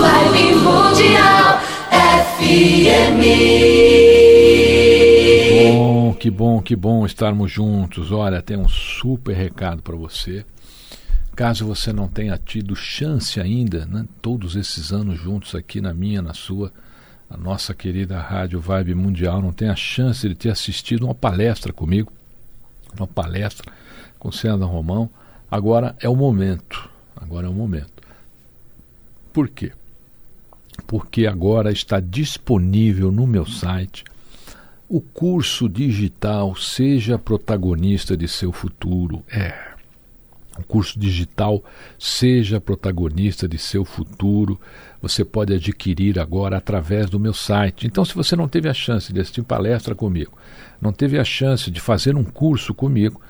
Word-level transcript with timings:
Vibe 0.00 0.54
Mundial 0.54 1.60
FM. 1.90 3.20
Bom, 5.74 6.14
que 6.14 6.30
bom, 6.30 6.62
que 6.62 6.74
bom 6.74 7.04
estarmos 7.04 7.52
juntos. 7.52 8.10
Olha, 8.10 8.40
tem 8.40 8.56
um 8.56 8.66
super 8.66 9.36
recado 9.36 9.82
para 9.82 9.94
você. 9.94 10.42
Caso 11.36 11.66
você 11.66 11.92
não 11.92 12.08
tenha 12.08 12.38
tido 12.38 12.74
chance 12.74 13.38
ainda, 13.38 13.84
né, 13.84 14.06
todos 14.22 14.56
esses 14.56 14.90
anos 14.90 15.20
juntos 15.20 15.54
aqui 15.54 15.82
na 15.82 15.92
minha, 15.92 16.22
na 16.22 16.32
sua, 16.32 16.72
a 17.28 17.36
nossa 17.36 17.74
querida 17.74 18.18
Rádio 18.18 18.58
Vibe 18.58 18.94
Mundial, 18.94 19.42
não 19.42 19.52
tenha 19.52 19.76
chance 19.76 20.26
de 20.26 20.34
ter 20.34 20.48
assistido 20.48 21.04
uma 21.04 21.14
palestra 21.14 21.74
comigo, 21.74 22.10
uma 22.98 23.06
palestra 23.06 23.70
com 24.18 24.32
Sandra 24.32 24.66
Romão. 24.66 25.10
Agora 25.50 25.94
é 26.00 26.08
o 26.08 26.16
momento. 26.16 26.88
Agora 27.14 27.46
é 27.46 27.50
o 27.50 27.54
momento. 27.54 28.02
Por 29.30 29.48
quê? 29.48 29.72
Porque 30.86 31.26
agora 31.26 31.70
está 31.70 32.00
disponível 32.00 33.10
no 33.10 33.26
meu 33.26 33.46
site 33.46 34.04
o 34.90 35.00
curso 35.00 35.68
digital 35.68 36.56
Seja 36.56 37.16
Protagonista 37.16 38.16
de 38.16 38.26
Seu 38.26 38.50
Futuro. 38.50 39.22
É. 39.30 39.54
O 40.58 40.64
curso 40.64 40.98
digital 40.98 41.62
Seja 41.96 42.60
Protagonista 42.60 43.46
de 43.46 43.56
Seu 43.56 43.84
Futuro. 43.84 44.60
Você 45.00 45.24
pode 45.24 45.54
adquirir 45.54 46.18
agora 46.18 46.56
através 46.56 47.08
do 47.08 47.20
meu 47.20 47.32
site. 47.32 47.86
Então, 47.86 48.04
se 48.04 48.16
você 48.16 48.34
não 48.34 48.48
teve 48.48 48.68
a 48.68 48.74
chance 48.74 49.12
de 49.12 49.20
assistir 49.20 49.44
palestra 49.44 49.94
comigo, 49.94 50.36
não 50.80 50.92
teve 50.92 51.20
a 51.20 51.24
chance 51.24 51.70
de 51.70 51.80
fazer 51.80 52.16
um 52.16 52.24
curso 52.24 52.74
comigo, 52.74 53.20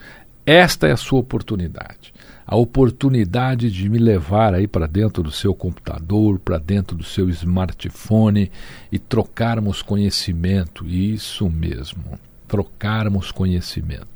esta 0.46 0.88
é 0.88 0.92
a 0.92 0.96
sua 0.96 1.20
oportunidade. 1.20 2.14
A 2.50 2.56
oportunidade 2.56 3.70
de 3.70 3.88
me 3.88 3.96
levar 3.96 4.54
aí 4.54 4.66
para 4.66 4.88
dentro 4.88 5.22
do 5.22 5.30
seu 5.30 5.54
computador, 5.54 6.40
para 6.40 6.58
dentro 6.58 6.96
do 6.96 7.04
seu 7.04 7.30
smartphone 7.30 8.50
e 8.90 8.98
trocarmos 8.98 9.82
conhecimento. 9.82 10.84
Isso 10.84 11.48
mesmo, 11.48 12.18
trocarmos 12.48 13.30
conhecimento. 13.30 14.08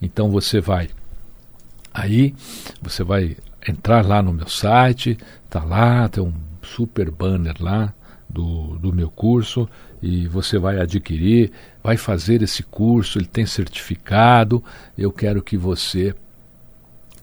Então 0.00 0.30
você 0.30 0.60
vai 0.60 0.88
aí, 1.92 2.32
você 2.80 3.02
vai 3.02 3.36
entrar 3.66 4.06
lá 4.06 4.22
no 4.22 4.32
meu 4.32 4.48
site, 4.48 5.18
tá 5.48 5.64
lá, 5.64 6.08
tem 6.08 6.22
um 6.22 6.32
super 6.62 7.10
banner 7.10 7.56
lá 7.58 7.92
do, 8.28 8.78
do 8.78 8.92
meu 8.92 9.10
curso 9.10 9.68
e 10.00 10.28
você 10.28 10.60
vai 10.60 10.80
adquirir, 10.80 11.50
vai 11.82 11.96
fazer 11.96 12.40
esse 12.40 12.62
curso, 12.62 13.18
ele 13.18 13.26
tem 13.26 13.46
certificado. 13.46 14.62
Eu 14.96 15.10
quero 15.10 15.42
que 15.42 15.56
você 15.56 16.14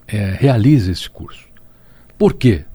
é, 0.08 0.32
realize 0.32 0.90
esse 0.90 1.10
curso. 1.10 1.46
Por 2.18 2.34
quê? 2.34 2.66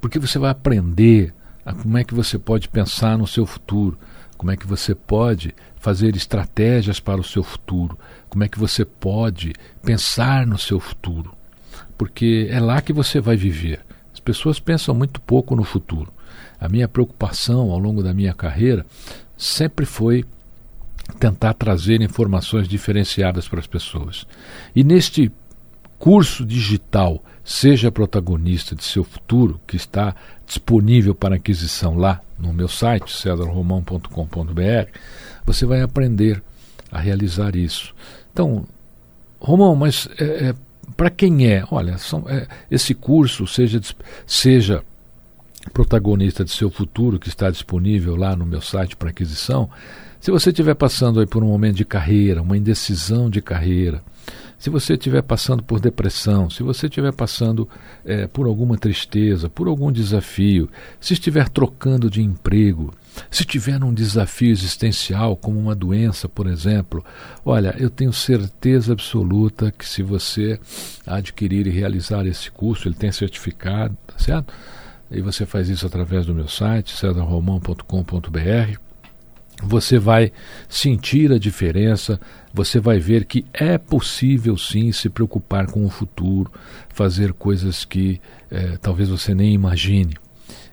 Porque 0.00 0.18
você 0.18 0.38
vai 0.38 0.50
aprender 0.50 1.34
a 1.64 1.72
como 1.72 1.98
é 1.98 2.04
que 2.04 2.14
você 2.14 2.38
pode 2.38 2.68
pensar 2.68 3.18
no 3.18 3.26
seu 3.26 3.44
futuro, 3.44 3.98
como 4.36 4.52
é 4.52 4.56
que 4.56 4.66
você 4.66 4.94
pode 4.94 5.54
fazer 5.76 6.14
estratégias 6.16 7.00
para 7.00 7.20
o 7.20 7.24
seu 7.24 7.42
futuro, 7.42 7.98
como 8.28 8.44
é 8.44 8.48
que 8.48 8.58
você 8.58 8.84
pode 8.84 9.52
pensar 9.82 10.46
no 10.46 10.58
seu 10.58 10.78
futuro. 10.78 11.34
Porque 11.96 12.46
é 12.50 12.60
lá 12.60 12.80
que 12.80 12.92
você 12.92 13.20
vai 13.20 13.36
viver. 13.36 13.84
As 14.12 14.20
pessoas 14.20 14.60
pensam 14.60 14.94
muito 14.94 15.20
pouco 15.20 15.56
no 15.56 15.64
futuro. 15.64 16.12
A 16.60 16.68
minha 16.68 16.88
preocupação 16.88 17.70
ao 17.70 17.78
longo 17.78 18.02
da 18.02 18.14
minha 18.14 18.34
carreira 18.34 18.86
sempre 19.36 19.84
foi 19.84 20.24
tentar 21.18 21.54
trazer 21.54 22.00
informações 22.00 22.68
diferenciadas 22.68 23.48
para 23.48 23.60
as 23.60 23.66
pessoas. 23.66 24.26
E 24.74 24.84
neste 24.84 25.32
curso 25.98 26.44
digital, 26.44 27.22
seja 27.44 27.90
protagonista 27.90 28.74
de 28.74 28.84
seu 28.84 29.02
futuro, 29.02 29.60
que 29.66 29.76
está 29.76 30.14
disponível 30.46 31.14
para 31.14 31.36
aquisição 31.36 31.96
lá 31.96 32.20
no 32.38 32.52
meu 32.52 32.68
site, 32.68 33.14
cedarromão.com.br, 33.16 34.90
você 35.44 35.66
vai 35.66 35.82
aprender 35.82 36.42
a 36.90 37.00
realizar 37.00 37.56
isso. 37.56 37.94
Então, 38.32 38.64
Romão, 39.40 39.74
mas 39.74 40.08
é, 40.18 40.48
é, 40.48 40.54
para 40.96 41.10
quem 41.10 41.46
é? 41.46 41.64
Olha, 41.70 41.98
são, 41.98 42.24
é, 42.28 42.46
esse 42.70 42.94
curso, 42.94 43.46
seja, 43.46 43.80
seja 44.26 44.82
protagonista 45.72 46.44
de 46.44 46.50
seu 46.50 46.70
futuro, 46.70 47.18
que 47.18 47.28
está 47.28 47.50
disponível 47.50 48.16
lá 48.16 48.34
no 48.34 48.46
meu 48.46 48.60
site 48.60 48.96
para 48.96 49.10
aquisição, 49.10 49.68
se 50.20 50.30
você 50.30 50.50
estiver 50.50 50.74
passando 50.74 51.20
aí 51.20 51.26
por 51.26 51.44
um 51.44 51.48
momento 51.48 51.76
de 51.76 51.84
carreira, 51.84 52.42
uma 52.42 52.56
indecisão 52.56 53.30
de 53.30 53.40
carreira, 53.40 54.02
se 54.58 54.70
você 54.70 54.94
estiver 54.94 55.22
passando 55.22 55.62
por 55.62 55.78
depressão, 55.78 56.50
se 56.50 56.62
você 56.62 56.86
estiver 56.86 57.12
passando 57.12 57.68
é, 58.04 58.26
por 58.26 58.46
alguma 58.46 58.76
tristeza, 58.76 59.48
por 59.48 59.68
algum 59.68 59.92
desafio, 59.92 60.68
se 61.00 61.12
estiver 61.12 61.48
trocando 61.48 62.10
de 62.10 62.20
emprego, 62.20 62.92
se 63.30 63.44
tiver 63.44 63.82
um 63.84 63.94
desafio 63.94 64.50
existencial, 64.50 65.36
como 65.36 65.60
uma 65.60 65.74
doença, 65.74 66.28
por 66.28 66.48
exemplo, 66.48 67.04
olha, 67.44 67.74
eu 67.78 67.88
tenho 67.88 68.12
certeza 68.12 68.92
absoluta 68.92 69.70
que 69.70 69.88
se 69.88 70.02
você 70.02 70.58
adquirir 71.06 71.66
e 71.68 71.70
realizar 71.70 72.26
esse 72.26 72.50
curso, 72.50 72.88
ele 72.88 72.96
tem 72.96 73.12
certificado, 73.12 73.96
tá 74.06 74.18
certo? 74.18 74.52
E 75.10 75.20
você 75.20 75.46
faz 75.46 75.68
isso 75.68 75.86
através 75.86 76.26
do 76.26 76.34
meu 76.34 76.48
site, 76.48 76.96
cedarromão.com.br 76.96 78.88
você 79.62 79.98
vai 79.98 80.32
sentir 80.68 81.32
a 81.32 81.38
diferença, 81.38 82.20
você 82.58 82.80
vai 82.80 82.98
ver 82.98 83.24
que 83.24 83.44
é 83.54 83.78
possível 83.78 84.56
sim 84.56 84.90
se 84.90 85.08
preocupar 85.08 85.70
com 85.70 85.84
o 85.84 85.88
futuro, 85.88 86.50
fazer 86.88 87.32
coisas 87.32 87.84
que 87.84 88.20
eh, 88.50 88.76
talvez 88.82 89.08
você 89.08 89.32
nem 89.32 89.54
imagine. 89.54 90.16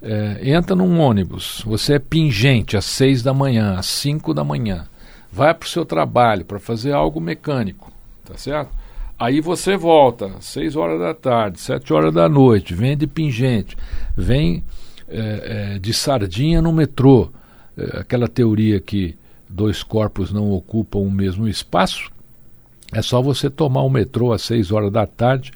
é, 0.00 0.40
entra 0.42 0.76
num 0.76 1.00
ônibus, 1.00 1.62
você 1.66 1.94
é 1.94 1.98
pingente 1.98 2.76
às 2.76 2.84
seis 2.84 3.22
da 3.22 3.32
manhã, 3.32 3.78
às 3.78 3.86
cinco 3.86 4.34
da 4.34 4.44
manhã, 4.44 4.86
vai 5.30 5.54
para 5.54 5.66
o 5.66 5.68
seu 5.68 5.84
trabalho 5.84 6.44
para 6.44 6.58
fazer 6.58 6.92
algo 6.92 7.20
mecânico, 7.20 7.90
tá 8.24 8.36
certo? 8.36 8.70
Aí 9.18 9.40
você 9.40 9.76
volta 9.76 10.30
seis 10.40 10.76
horas 10.76 11.00
da 11.00 11.14
tarde, 11.14 11.60
sete 11.60 11.92
horas 11.92 12.12
da 12.12 12.28
noite, 12.28 12.74
vem 12.74 12.96
de 12.96 13.06
pingente, 13.06 13.76
vem 14.16 14.62
é, 15.08 15.74
é, 15.74 15.78
de 15.78 15.94
sardinha 15.94 16.60
no 16.60 16.72
metrô, 16.72 17.30
é, 17.78 18.00
aquela 18.00 18.28
teoria 18.28 18.78
que 18.80 19.16
dois 19.48 19.82
corpos 19.82 20.32
não 20.32 20.50
ocupam 20.52 20.98
o 20.98 21.10
mesmo 21.10 21.48
espaço. 21.48 22.10
É 22.92 23.00
só 23.00 23.22
você 23.22 23.48
tomar 23.48 23.82
o 23.82 23.90
metrô 23.90 24.32
às 24.32 24.42
seis 24.42 24.70
horas 24.70 24.92
da 24.92 25.06
tarde 25.06 25.50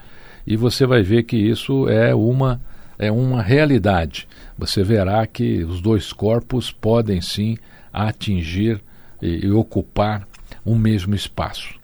e 0.47 0.56
você 0.56 0.87
vai 0.87 1.03
ver 1.03 1.25
que 1.25 1.37
isso 1.37 1.88
é 1.88 2.15
uma, 2.15 2.61
é 2.99 3.12
uma 3.12 3.43
realidade. 3.43 4.27
Você 4.56 4.83
verá 4.83 5.27
que 5.27 5.62
os 5.65 5.81
dois 5.81 6.12
corpos 6.12 6.73
podem 6.73 7.21
sim 7.21 7.59
atingir 7.93 8.81
e, 9.21 9.47
e 9.47 9.50
ocupar 9.50 10.27
o 10.65 10.75
mesmo 10.75 11.15
espaço. 11.15 11.75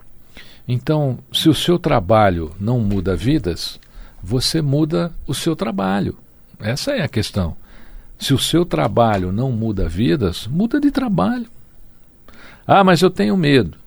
Então, 0.66 1.18
se 1.32 1.48
o 1.48 1.54
seu 1.54 1.78
trabalho 1.78 2.52
não 2.58 2.80
muda 2.80 3.14
vidas, 3.14 3.78
você 4.22 4.62
muda 4.62 5.12
o 5.26 5.34
seu 5.34 5.54
trabalho. 5.54 6.16
Essa 6.60 6.92
é 6.92 7.02
a 7.02 7.08
questão. 7.08 7.56
Se 8.18 8.32
o 8.32 8.38
seu 8.38 8.64
trabalho 8.64 9.32
não 9.32 9.50
muda 9.50 9.88
vidas, 9.88 10.46
muda 10.46 10.80
de 10.80 10.90
trabalho. 10.90 11.46
Ah, 12.64 12.84
mas 12.84 13.02
eu 13.02 13.10
tenho 13.10 13.36
medo. 13.36 13.81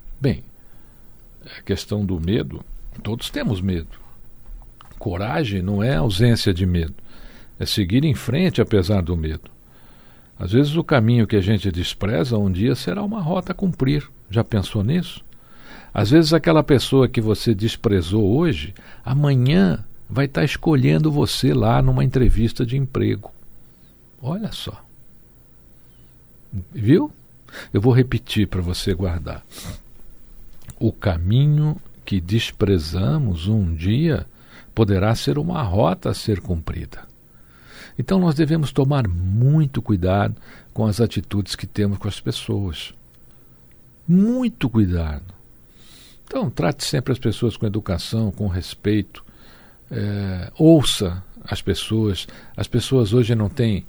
A 1.46 1.62
questão 1.62 2.06
do 2.06 2.20
medo, 2.20 2.64
todos 3.04 3.30
temos 3.30 3.62
medo. 3.62 4.00
Coragem 4.98 5.62
não 5.62 5.84
é 5.84 5.96
ausência 5.96 6.54
de 6.54 6.66
medo, 6.66 6.96
é 7.60 7.66
seguir 7.66 8.04
em 8.04 8.16
frente 8.16 8.62
apesar 8.62 9.02
do 9.02 9.16
medo. 9.16 9.52
Às 10.40 10.52
vezes 10.52 10.76
o 10.76 10.84
caminho 10.84 11.28
que 11.28 11.36
a 11.36 11.42
gente 11.42 11.72
despreza 11.72 12.38
um 12.38 12.52
dia 12.52 12.76
será 12.76 13.04
uma 13.04 13.22
rota 13.22 13.52
a 13.52 13.56
cumprir. 13.56 14.10
Já 14.30 14.44
pensou 14.44 14.84
nisso? 14.84 15.24
Às 15.94 16.12
vezes 16.12 16.34
aquela 16.34 16.64
pessoa 16.64 17.08
que 17.08 17.22
você 17.22 17.54
desprezou 17.54 18.36
hoje, 18.36 18.74
amanhã 19.04 19.84
vai 20.10 20.26
estar 20.26 20.44
escolhendo 20.44 21.12
você 21.12 21.54
lá 21.54 21.82
numa 21.82 22.04
entrevista 22.04 22.66
de 22.66 22.76
emprego. 22.76 23.32
Olha 24.22 24.52
só. 24.52 24.84
Viu? 26.74 27.12
Eu 27.74 27.80
vou 27.80 27.94
repetir 27.94 28.48
para 28.48 28.62
você 28.62 28.94
guardar. 28.94 29.46
O 30.80 30.92
caminho 30.92 31.78
que 32.04 32.20
desprezamos 32.20 33.48
um 33.48 33.74
dia 33.74 34.26
poderá 34.74 35.16
ser 35.16 35.38
uma 35.38 35.62
rota 35.62 36.10
a 36.10 36.14
ser 36.14 36.42
cumprida. 36.42 37.04
Então 37.98 38.20
nós 38.20 38.36
devemos 38.36 38.72
tomar 38.72 39.08
muito 39.08 39.82
cuidado 39.82 40.36
com 40.74 40.86
as 40.86 41.00
atitudes 41.00 41.56
que 41.56 41.66
temos 41.66 41.98
com 41.98 42.08
as 42.08 42.20
pessoas. 42.20 42.94
Muito 44.08 44.70
cuidado. 44.70 45.34
Então, 46.26 46.50
trate 46.50 46.84
sempre 46.84 47.14
as 47.14 47.20
pessoas 47.20 47.56
com 47.56 47.66
educação, 47.66 48.32
com 48.32 48.48
respeito. 48.48 49.24
É, 49.90 50.52
ouça 50.58 51.24
as 51.48 51.62
pessoas. 51.62 52.28
As 52.56 52.68
pessoas 52.68 53.14
hoje 53.14 53.36
não 53.36 53.50
têm 53.50 53.86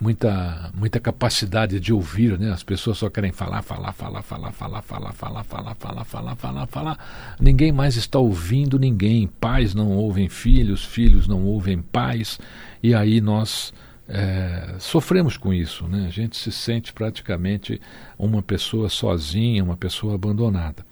muita, 0.00 0.70
muita 0.74 1.00
capacidade 1.00 1.78
de 1.80 1.92
ouvir, 1.92 2.38
né? 2.38 2.52
As 2.52 2.62
pessoas 2.62 2.98
só 2.98 3.08
querem 3.08 3.32
falar, 3.32 3.62
falar, 3.62 3.92
falar, 3.92 4.22
falar, 4.22 4.52
falar, 4.52 4.82
falar, 4.82 5.12
falar, 5.12 5.44
falar, 5.44 5.74
falar, 5.74 6.04
falar, 6.04 6.36
falar, 6.36 6.66
falar. 6.66 7.36
Ninguém 7.40 7.72
mais 7.72 7.96
está 7.96 8.18
ouvindo 8.18 8.78
ninguém. 8.78 9.26
Pais 9.26 9.74
não 9.74 9.90
ouvem 9.90 10.28
filhos, 10.28 10.84
filhos 10.84 11.26
não 11.26 11.44
ouvem 11.44 11.80
pais. 11.80 12.38
E 12.82 12.94
aí 12.94 13.20
nós 13.20 13.72
é, 14.08 14.74
sofremos 14.78 15.36
com 15.36 15.52
isso, 15.52 15.86
né? 15.86 16.06
A 16.06 16.10
gente 16.10 16.36
se 16.36 16.52
sente 16.52 16.92
praticamente 16.92 17.80
uma 18.18 18.42
pessoa 18.42 18.88
sozinha, 18.88 19.64
uma 19.64 19.76
pessoa 19.76 20.14
abandonada. 20.14 20.84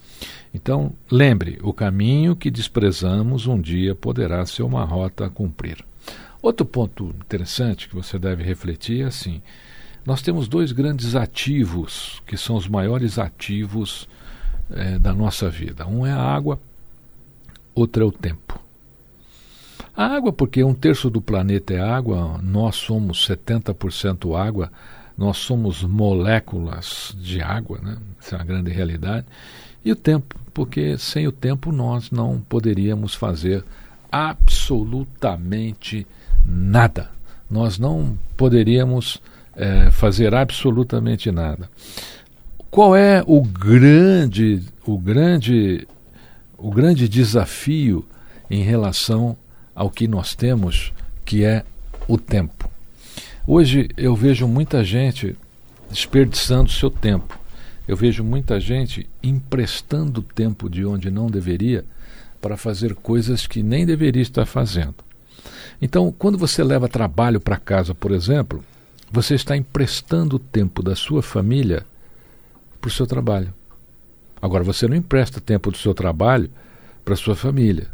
Então, 0.55 0.93
lembre, 1.11 1.59
o 1.63 1.73
caminho 1.73 2.37
que 2.37 2.51
desprezamos 2.51 3.47
um 3.47 3.61
dia 3.61 3.95
poderá 3.95 4.45
ser 4.47 4.63
uma 4.63 4.85
rota 4.85 5.27
a 5.27 5.31
cumprir. 5.31 5.85
Outro 6.43 6.67
ponto 6.67 7.15
interessante 7.25 7.89
que 7.89 7.95
você 7.95 8.19
deve 8.19 8.43
refletir 8.43 9.03
é 9.03 9.05
assim: 9.05 9.41
nós 10.05 10.21
temos 10.21 10.49
dois 10.49 10.73
grandes 10.73 11.15
ativos, 11.15 12.21
que 12.27 12.37
são 12.37 12.57
os 12.57 12.67
maiores 12.67 13.17
ativos 13.17 14.09
é, 14.69 14.99
da 14.99 15.15
nossa 15.15 15.49
vida. 15.49 15.87
Um 15.87 16.05
é 16.05 16.11
a 16.11 16.21
água, 16.21 16.59
outro 17.73 18.03
é 18.03 18.07
o 18.07 18.11
tempo. 18.11 18.61
A 19.97 20.07
água, 20.07 20.33
porque 20.33 20.65
um 20.65 20.75
terço 20.75 21.09
do 21.09 21.21
planeta 21.21 21.75
é 21.75 21.81
água, 21.81 22.41
nós 22.43 22.75
somos 22.77 23.29
70% 23.29 24.37
água, 24.37 24.73
nós 25.17 25.37
somos 25.37 25.85
moléculas 25.85 27.15
de 27.21 27.41
água, 27.41 27.79
né? 27.81 27.99
essa 28.19 28.35
é 28.35 28.39
uma 28.39 28.45
grande 28.45 28.73
realidade. 28.73 29.27
E 29.85 29.93
o 29.93 29.97
tempo, 29.97 30.35
porque 30.53 30.99
sem 30.99 31.29
o 31.29 31.33
tempo 31.33 31.71
nós 31.71 32.11
não 32.11 32.41
poderíamos 32.41 33.15
fazer 33.15 33.65
absolutamente 34.11 35.99
nada 35.99 36.22
nada. 36.45 37.11
Nós 37.51 37.79
não 37.79 38.19
poderíamos 38.37 39.21
é, 39.55 39.91
fazer 39.91 40.35
absolutamente 40.35 41.31
nada. 41.31 41.69
Qual 42.71 42.97
é 42.97 43.23
o 43.27 43.43
grande, 43.43 44.63
o 44.87 44.99
grande, 44.99 45.87
o 46.57 46.71
grande 46.71 47.09
desafio 47.09 48.05
em 48.51 48.63
relação 48.63 49.37
ao 49.75 49.91
que 49.91 50.09
nós 50.09 50.35
temos, 50.35 50.93
que 51.25 51.45
é 51.45 51.65
o 52.09 52.17
tempo? 52.17 52.71
Hoje 53.47 53.91
eu 53.97 54.17
vejo 54.17 54.49
muita 54.49 54.83
gente 54.83 55.37
desperdiçando 55.91 56.71
seu 56.71 56.91
tempo. 56.91 57.39
Eu 57.87 57.97
vejo 57.97 58.25
muita 58.25 58.59
gente 58.59 59.07
emprestando 59.23 60.23
tempo 60.23 60.71
de 60.71 60.85
onde 60.85 61.11
não 61.11 61.27
deveria 61.27 61.85
para 62.41 62.57
fazer 62.57 62.95
coisas 62.95 63.47
que 63.47 63.63
nem 63.63 63.85
deveria 63.85 64.23
estar 64.23 64.47
fazendo. 64.47 64.95
Então, 65.85 66.15
quando 66.17 66.39
você 66.39 66.63
leva 66.63 66.89
trabalho 66.89 67.41
para 67.41 67.57
casa, 67.57 67.93
por 67.93 68.13
exemplo, 68.13 68.65
você 69.11 69.35
está 69.35 69.57
emprestando 69.57 70.37
o 70.37 70.39
tempo 70.39 70.81
da 70.81 70.95
sua 70.95 71.25
família 71.25 71.85
para 72.81 72.87
o 72.87 72.93
seu 72.93 73.05
trabalho. 73.05 73.53
Agora, 74.41 74.63
você 74.63 74.87
não 74.87 74.95
empresta 74.95 75.41
tempo 75.41 75.73
do 75.73 75.77
seu 75.77 75.93
trabalho 75.93 76.49
para 77.05 77.15
a 77.15 77.17
sua 77.17 77.35
família. 77.35 77.89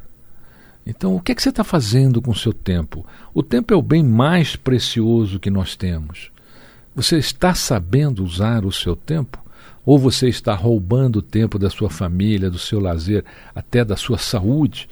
Então, 0.87 1.17
o 1.17 1.21
que, 1.21 1.33
é 1.33 1.35
que 1.35 1.43
você 1.43 1.49
está 1.49 1.65
fazendo 1.65 2.21
com 2.21 2.31
o 2.31 2.37
seu 2.37 2.53
tempo? 2.53 3.07
O 3.33 3.43
tempo 3.43 3.73
é 3.73 3.77
o 3.77 3.83
bem 3.83 4.03
mais 4.03 4.55
precioso 4.55 5.41
que 5.41 5.51
nós 5.51 5.75
temos. 5.75 6.31
Você 6.95 7.17
está 7.17 7.55
sabendo 7.55 8.23
usar 8.23 8.67
o 8.67 8.73
seu 8.73 8.95
tempo? 8.95 9.43
Ou 9.85 9.99
você 9.99 10.29
está 10.29 10.55
roubando 10.55 11.17
o 11.17 11.23
tempo 11.23 11.59
da 11.59 11.71
sua 11.71 11.89
família, 11.89 12.51
do 12.51 12.59
seu 12.59 12.81
lazer, 12.81 13.25
até 13.55 13.83
da 13.83 13.97
sua 13.97 14.19
saúde? 14.19 14.91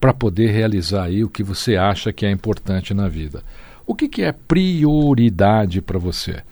Para 0.00 0.14
poder 0.14 0.50
realizar 0.50 1.04
aí 1.04 1.22
o 1.22 1.28
que 1.28 1.42
você 1.42 1.76
acha 1.76 2.12
que 2.12 2.24
é 2.24 2.30
importante 2.30 2.94
na 2.94 3.06
vida. 3.06 3.44
O 3.86 3.94
que, 3.94 4.08
que 4.08 4.22
é 4.22 4.32
prioridade 4.32 5.82
para 5.82 5.98
você? 5.98 6.42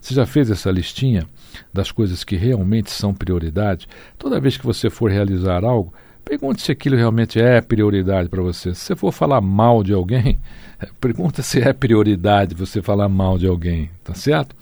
Você 0.00 0.14
já 0.14 0.24
fez 0.24 0.50
essa 0.50 0.70
listinha 0.70 1.26
das 1.72 1.90
coisas 1.90 2.22
que 2.22 2.36
realmente 2.36 2.90
são 2.90 3.12
prioridade? 3.12 3.88
Toda 4.16 4.40
vez 4.40 4.56
que 4.56 4.66
você 4.66 4.88
for 4.90 5.10
realizar 5.10 5.64
algo, 5.64 5.92
pergunte 6.24 6.62
se 6.62 6.70
aquilo 6.70 6.96
realmente 6.96 7.40
é 7.40 7.60
prioridade 7.60 8.28
para 8.28 8.42
você. 8.42 8.74
Se 8.74 8.82
você 8.82 8.96
for 8.96 9.12
falar 9.12 9.40
mal 9.40 9.82
de 9.82 9.92
alguém, 9.92 10.38
pergunta 11.00 11.42
se 11.42 11.60
é 11.60 11.72
prioridade 11.72 12.54
você 12.54 12.80
falar 12.80 13.08
mal 13.08 13.38
de 13.38 13.46
alguém, 13.46 13.90
tá 14.04 14.14
certo? 14.14 14.54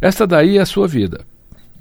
Esta 0.00 0.26
daí 0.26 0.58
é 0.58 0.60
a 0.60 0.66
sua 0.66 0.86
vida 0.86 1.24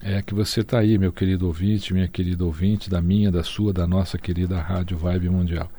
é 0.02 0.22
que 0.22 0.34
você 0.34 0.62
está 0.62 0.80
aí, 0.80 0.98
meu 0.98 1.12
querido 1.12 1.48
ouvinte, 1.48 1.94
minha 1.94 2.08
querida 2.08 2.46
ouvinte, 2.46 2.90
da 2.90 3.02
minha, 3.02 3.32
da 3.32 3.44
sua, 3.44 3.74
da 3.74 3.86
nossa 3.86 4.18
querida 4.18 4.60
Rádio 4.60 4.98
Vibe 4.98 5.30
Mundial. 5.30 5.70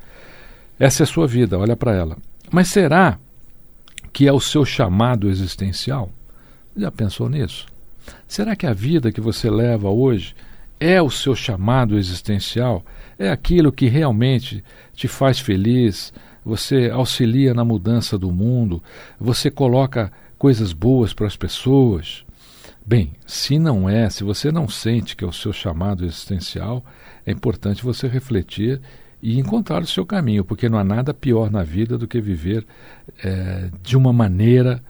Essa 0.79 1.03
é 1.03 1.05
a 1.05 1.07
sua 1.07 1.27
vida, 1.27 1.59
olha 1.59 1.77
para 1.77 1.95
ela. 1.95 2.17
Mas 2.51 2.69
será 2.69 3.19
que 4.13 4.27
é 4.27 4.33
o 4.33 4.41
seu 4.41 4.65
chamado 4.65 5.29
existencial? 5.29 6.11
Já 6.77 6.91
pensou 6.91 7.29
nisso? 7.29 7.67
Será 8.27 8.57
que 8.57 8.67
a 8.67 8.73
vida 8.73 9.13
que 9.13 9.21
você 9.21 9.51
leva 9.51 9.89
hoje 9.89 10.35
é 10.79 11.01
o 11.01 11.11
seu 11.11 11.35
chamado 11.35 11.99
existencial? 11.99 12.85
É 13.19 13.31
aquilo 13.31 13.73
que 13.73 13.87
realmente 13.87 14.65
te 14.95 15.07
faz 15.07 15.39
feliz? 15.39 16.13
Você 16.45 16.91
auxilia 16.91 17.53
na 17.53 17.65
mudança 17.65 18.17
do 18.17 18.31
mundo? 18.31 18.83
Você 19.19 19.51
coloca 19.51 20.11
coisas 20.39 20.73
boas 20.73 21.13
para 21.13 21.27
as 21.27 21.37
pessoas? 21.37 22.25
Bem, 22.91 23.13
se 23.25 23.57
não 23.57 23.89
é, 23.89 24.11
se 24.11 24.25
você 24.25 24.51
não 24.51 24.69
sente 24.69 25.15
que 25.15 25.23
é 25.23 25.27
o 25.29 25.33
seu 25.33 25.53
chamado 25.53 26.05
existencial, 26.05 26.85
é 27.25 27.31
importante 27.31 27.85
você 27.85 28.09
refletir 28.09 28.81
e 29.23 29.39
encontrar 29.39 29.81
o 29.81 29.87
seu 29.87 30.05
caminho, 30.05 30.45
porque 30.45 30.69
não 30.69 30.77
há 30.77 30.83
nada 30.83 31.15
pior 31.15 31.53
na 31.53 31.63
vida 31.63 31.97
do 31.97 32.09
que 32.09 32.21
viver 32.21 32.67
é, 33.23 33.71
de 33.81 33.97
uma 33.97 34.13
maneira 34.13 34.83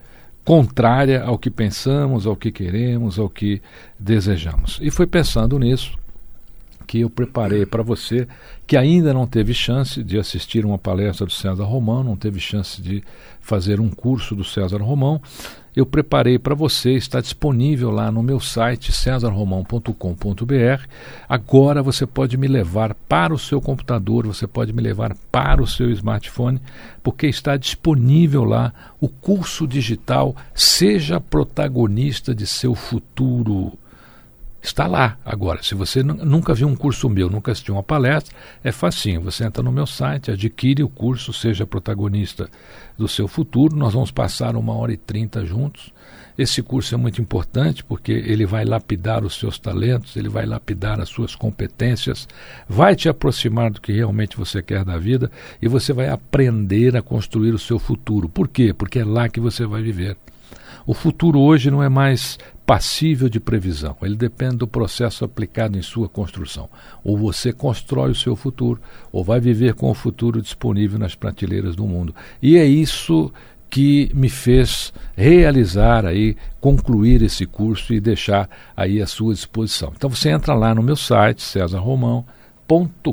contrária 0.43 1.21
ao 1.21 1.37
que 1.37 1.51
pensamos, 1.51 2.25
ao 2.25 2.35
que 2.35 2.51
queremos, 2.51 3.19
ao 3.19 3.29
que 3.29 3.61
desejamos. 3.99 4.79
E 4.81 4.89
foi 4.89 5.05
pensando 5.05 5.59
nisso 5.59 5.95
que 6.87 7.01
eu 7.01 7.09
preparei 7.09 7.67
para 7.67 7.83
você 7.83 8.27
que 8.65 8.75
ainda 8.75 9.13
não 9.13 9.27
teve 9.27 9.53
chance 9.53 10.03
de 10.03 10.17
assistir 10.17 10.65
uma 10.65 10.79
palestra 10.79 11.27
do 11.27 11.31
César 11.31 11.65
Romão, 11.65 12.03
não 12.03 12.17
teve 12.17 12.39
chance 12.39 12.81
de 12.81 13.03
fazer 13.39 13.79
um 13.79 13.91
curso 13.91 14.35
do 14.35 14.43
César 14.43 14.81
Romão. 14.81 15.21
Eu 15.73 15.85
preparei 15.85 16.37
para 16.37 16.53
você, 16.53 16.91
está 16.93 17.21
disponível 17.21 17.91
lá 17.91 18.11
no 18.11 18.21
meu 18.21 18.41
site 18.41 18.91
cesarromão.com.br. 18.91 20.85
Agora 21.29 21.81
você 21.81 22.05
pode 22.05 22.35
me 22.35 22.47
levar 22.47 22.93
para 22.93 23.33
o 23.33 23.39
seu 23.39 23.61
computador, 23.61 24.27
você 24.27 24.45
pode 24.45 24.73
me 24.73 24.81
levar 24.81 25.15
para 25.31 25.63
o 25.63 25.67
seu 25.67 25.89
smartphone, 25.91 26.59
porque 27.01 27.27
está 27.27 27.55
disponível 27.55 28.43
lá 28.43 28.73
o 28.99 29.07
curso 29.07 29.65
digital 29.65 30.35
Seja 30.53 31.21
protagonista 31.21 32.35
de 32.35 32.45
seu 32.45 32.75
futuro. 32.75 33.77
Está 34.61 34.85
lá 34.85 35.17
agora. 35.25 35.63
Se 35.63 35.73
você 35.73 36.03
nunca 36.03 36.53
viu 36.53 36.67
um 36.67 36.75
curso 36.75 37.09
meu, 37.09 37.29
nunca 37.29 37.51
assistiu 37.51 37.73
uma 37.73 37.81
palestra, 37.81 38.35
é 38.63 38.71
facinho. 38.71 39.21
Você 39.21 39.43
entra 39.43 39.63
no 39.63 39.71
meu 39.71 39.87
site, 39.87 40.29
adquire 40.29 40.83
o 40.83 40.89
curso, 40.89 41.33
seja 41.33 41.65
protagonista 41.65 42.47
do 42.95 43.07
seu 43.07 43.27
futuro. 43.27 43.75
Nós 43.75 43.93
vamos 43.93 44.11
passar 44.11 44.55
uma 44.55 44.73
hora 44.73 44.93
e 44.93 44.97
trinta 44.97 45.43
juntos. 45.43 45.91
Esse 46.37 46.61
curso 46.61 46.93
é 46.93 46.97
muito 46.97 47.19
importante 47.19 47.83
porque 47.83 48.11
ele 48.11 48.45
vai 48.45 48.63
lapidar 48.63 49.25
os 49.25 49.35
seus 49.35 49.57
talentos, 49.57 50.15
ele 50.15 50.29
vai 50.29 50.45
lapidar 50.45 50.99
as 51.01 51.09
suas 51.09 51.35
competências, 51.35 52.27
vai 52.69 52.95
te 52.95 53.09
aproximar 53.09 53.71
do 53.71 53.81
que 53.81 53.91
realmente 53.91 54.37
você 54.37 54.61
quer 54.61 54.85
da 54.85 54.97
vida 54.97 55.29
e 55.61 55.67
você 55.67 55.91
vai 55.91 56.07
aprender 56.07 56.95
a 56.95 57.01
construir 57.01 57.51
o 57.51 57.59
seu 57.59 57.79
futuro. 57.79 58.29
Por 58.29 58.47
quê? 58.47 58.73
Porque 58.73 58.99
é 58.99 59.05
lá 59.05 59.27
que 59.27 59.39
você 59.39 59.65
vai 59.65 59.81
viver. 59.81 60.15
O 60.85 60.93
futuro 60.93 61.39
hoje 61.39 61.69
não 61.69 61.83
é 61.83 61.89
mais 61.89 62.39
passível 62.65 63.27
de 63.27 63.39
previsão, 63.39 63.97
ele 64.01 64.15
depende 64.15 64.57
do 64.57 64.67
processo 64.67 65.25
aplicado 65.25 65.77
em 65.77 65.81
sua 65.81 66.07
construção. 66.07 66.69
Ou 67.03 67.17
você 67.17 67.51
constrói 67.51 68.11
o 68.11 68.15
seu 68.15 68.35
futuro, 68.35 68.81
ou 69.11 69.23
vai 69.23 69.39
viver 69.39 69.73
com 69.73 69.89
o 69.89 69.93
futuro 69.93 70.41
disponível 70.41 70.97
nas 70.97 71.15
prateleiras 71.15 71.75
do 71.75 71.85
mundo. 71.85 72.15
E 72.41 72.57
é 72.57 72.65
isso 72.65 73.31
que 73.69 74.11
me 74.13 74.29
fez 74.29 74.93
realizar 75.15 76.05
aí, 76.05 76.35
concluir 76.59 77.21
esse 77.21 77.45
curso 77.45 77.93
e 77.93 78.01
deixar 78.01 78.49
aí 78.75 79.01
à 79.01 79.07
sua 79.07 79.33
disposição. 79.33 79.93
Então 79.95 80.09
você 80.09 80.29
entra 80.29 80.53
lá 80.53 80.75
no 80.75 80.83
meu 80.83 80.97
site, 80.97 81.41
César 81.41 81.79
Romão, 81.79 82.25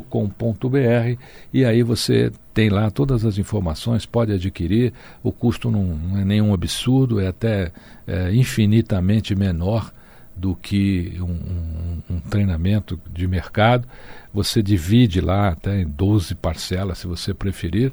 com.br 0.09 1.17
e 1.53 1.65
aí 1.65 1.83
você 1.83 2.31
tem 2.53 2.69
lá 2.69 2.89
todas 2.89 3.25
as 3.25 3.37
informações, 3.37 4.05
pode 4.05 4.31
adquirir. 4.31 4.93
O 5.23 5.31
custo 5.31 5.69
não, 5.69 6.19
é 6.19 6.25
nenhum 6.25 6.53
absurdo, 6.53 7.19
é 7.19 7.27
até 7.27 7.71
é, 8.07 8.33
infinitamente 8.33 9.35
menor 9.35 9.91
do 10.39 10.55
que 10.55 11.17
um, 11.19 11.25
um, 11.25 12.15
um, 12.15 12.19
treinamento 12.21 12.99
de 13.11 13.27
mercado. 13.27 13.85
Você 14.33 14.63
divide 14.63 15.19
lá 15.19 15.49
até 15.49 15.81
em 15.81 15.85
12 15.85 16.35
parcelas, 16.35 16.99
se 16.99 17.07
você 17.07 17.33
preferir, 17.33 17.91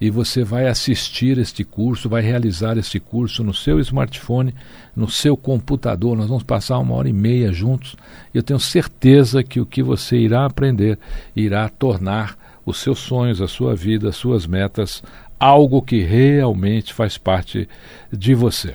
e 0.00 0.10
você 0.10 0.42
vai 0.42 0.66
assistir 0.66 1.38
este 1.38 1.62
curso, 1.62 2.08
vai 2.08 2.20
realizar 2.20 2.76
este 2.76 2.98
curso 2.98 3.44
no 3.44 3.54
seu 3.54 3.78
smartphone, 3.78 4.54
no 4.96 5.08
seu 5.08 5.36
computador. 5.36 6.16
Nós 6.16 6.28
vamos 6.28 6.42
passar 6.42 6.78
uma 6.78 6.94
hora 6.94 7.08
e 7.08 7.12
meia 7.12 7.52
juntos. 7.52 7.94
Eu 8.32 8.42
tenho 8.42 8.58
certeza 8.58 9.44
que 9.44 9.60
o 9.60 9.66
que 9.66 9.82
você 9.82 10.16
irá 10.16 10.46
aprender 10.46 10.98
irá 11.36 11.68
tornar 11.68 12.36
os 12.66 12.78
seus 12.78 12.98
sonhos, 12.98 13.40
a 13.40 13.46
sua 13.46 13.76
vida, 13.76 14.08
as 14.08 14.16
suas 14.16 14.46
metas, 14.46 15.02
algo 15.38 15.82
que 15.82 16.00
realmente 16.00 16.92
faz 16.92 17.16
parte 17.16 17.68
de 18.10 18.34
você. 18.34 18.74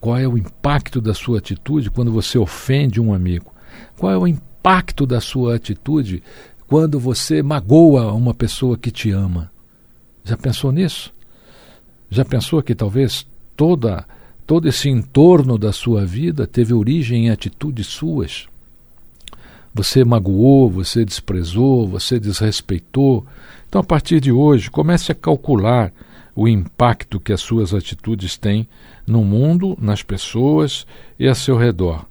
Qual 0.00 0.16
é 0.16 0.26
o 0.26 0.38
impacto 0.38 0.98
da 0.98 1.12
sua 1.12 1.36
atitude 1.36 1.90
quando 1.90 2.10
você 2.10 2.38
ofende 2.38 3.02
um 3.02 3.12
amigo? 3.12 3.52
Qual 3.98 4.10
é 4.10 4.16
o 4.16 4.26
impacto 4.26 5.04
da 5.04 5.20
sua 5.20 5.56
atitude 5.56 6.22
quando 6.66 6.98
você 6.98 7.42
magoa 7.42 8.14
uma 8.14 8.32
pessoa 8.32 8.78
que 8.78 8.90
te 8.90 9.10
ama? 9.10 9.52
Já 10.24 10.38
pensou 10.38 10.72
nisso? 10.72 11.12
Já 12.08 12.24
pensou 12.24 12.62
que 12.62 12.74
talvez 12.74 13.26
toda 13.62 14.04
todo 14.44 14.68
esse 14.68 14.88
entorno 14.88 15.56
da 15.56 15.72
sua 15.72 16.04
vida 16.04 16.48
teve 16.48 16.74
origem 16.74 17.26
em 17.26 17.30
atitudes 17.30 17.86
suas. 17.86 18.48
Você 19.72 20.04
magoou, 20.04 20.68
você 20.68 21.04
desprezou, 21.04 21.86
você 21.86 22.18
desrespeitou. 22.18 23.24
Então, 23.68 23.80
a 23.80 23.84
partir 23.84 24.20
de 24.20 24.32
hoje, 24.32 24.68
comece 24.68 25.12
a 25.12 25.14
calcular 25.14 25.92
o 26.34 26.48
impacto 26.48 27.20
que 27.20 27.32
as 27.32 27.40
suas 27.40 27.72
atitudes 27.72 28.36
têm 28.36 28.66
no 29.06 29.22
mundo, 29.22 29.78
nas 29.80 30.02
pessoas 30.02 30.84
e 31.16 31.28
a 31.28 31.34
seu 31.34 31.56
redor, 31.56 32.04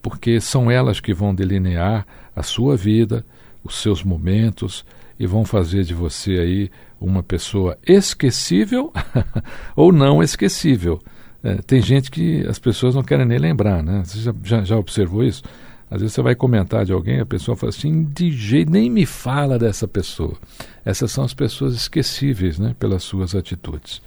porque 0.00 0.40
são 0.40 0.70
elas 0.70 0.98
que 0.98 1.12
vão 1.12 1.34
delinear 1.34 2.06
a 2.34 2.42
sua 2.42 2.74
vida, 2.74 3.22
os 3.62 3.82
seus 3.82 4.02
momentos 4.02 4.82
e 5.20 5.26
vão 5.26 5.44
fazer 5.44 5.84
de 5.84 5.92
você 5.92 6.38
aí 6.38 6.70
uma 7.00 7.22
pessoa 7.22 7.78
esquecível 7.86 8.92
ou 9.76 9.92
não 9.92 10.22
esquecível. 10.22 11.00
É, 11.42 11.56
tem 11.56 11.80
gente 11.80 12.10
que 12.10 12.46
as 12.46 12.58
pessoas 12.58 12.94
não 12.94 13.02
querem 13.02 13.26
nem 13.26 13.38
lembrar, 13.38 13.82
né? 13.82 14.02
Você 14.04 14.18
já, 14.18 14.34
já, 14.42 14.64
já, 14.64 14.76
observou 14.76 15.22
isso? 15.22 15.42
Às 15.88 16.00
vezes 16.00 16.14
você 16.14 16.22
vai 16.22 16.34
comentar 16.34 16.84
de 16.84 16.92
alguém, 16.92 17.20
a 17.20 17.26
pessoa 17.26 17.56
fala 17.56 17.70
assim, 17.70 18.02
de 18.04 18.32
jeito, 18.32 18.72
nem 18.72 18.90
me 18.90 19.06
fala 19.06 19.56
dessa 19.56 19.86
pessoa. 19.86 20.36
Essas 20.84 21.12
são 21.12 21.22
as 21.22 21.32
pessoas 21.32 21.74
esquecíveis, 21.74 22.58
né? 22.58 22.74
Pelas 22.78 23.04
suas 23.04 23.34
atitudes. 23.34 24.02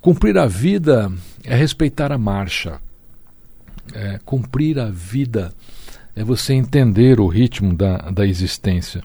Cumprir 0.00 0.36
a 0.36 0.46
vida 0.46 1.12
é 1.44 1.54
respeitar 1.54 2.10
a 2.10 2.18
marcha. 2.18 2.80
É, 3.92 4.18
cumprir 4.24 4.78
a 4.78 4.90
vida 4.90 5.52
é 6.16 6.22
você 6.22 6.54
entender 6.54 7.18
o 7.18 7.26
ritmo 7.26 7.74
da, 7.74 7.98
da 8.10 8.26
existência. 8.26 9.02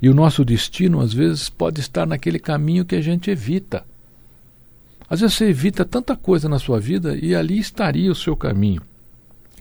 E 0.00 0.08
o 0.08 0.14
nosso 0.14 0.44
destino, 0.44 1.00
às 1.00 1.12
vezes, 1.12 1.48
pode 1.48 1.80
estar 1.80 2.06
naquele 2.06 2.38
caminho 2.38 2.84
que 2.84 2.94
a 2.94 3.00
gente 3.00 3.30
evita. 3.30 3.84
Às 5.10 5.20
vezes 5.20 5.36
você 5.36 5.48
evita 5.48 5.84
tanta 5.84 6.16
coisa 6.16 6.48
na 6.48 6.58
sua 6.58 6.80
vida 6.80 7.16
e 7.16 7.34
ali 7.34 7.58
estaria 7.58 8.10
o 8.10 8.14
seu 8.14 8.36
caminho. 8.36 8.82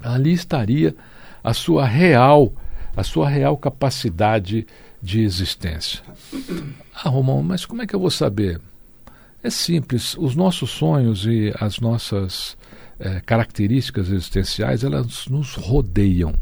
Ali 0.01 0.31
estaria 0.31 0.95
a 1.43 1.53
sua 1.53 1.85
real, 1.85 2.53
a 2.95 3.03
sua 3.03 3.27
real 3.27 3.57
capacidade 3.57 4.65
de 5.01 5.21
existência. 5.21 6.01
Ah, 6.93 7.09
Romão, 7.09 7.41
mas 7.41 7.65
como 7.65 7.81
é 7.81 7.87
que 7.87 7.95
eu 7.95 7.99
vou 7.99 8.11
saber? 8.11 8.61
É 9.43 9.49
simples, 9.49 10.15
os 10.17 10.35
nossos 10.35 10.69
sonhos 10.69 11.25
e 11.25 11.51
as 11.59 11.79
nossas 11.79 12.55
é, 12.99 13.19
características 13.21 14.11
existenciais, 14.11 14.83
elas 14.83 15.27
nos 15.27 15.55
rodeiam. 15.55 16.33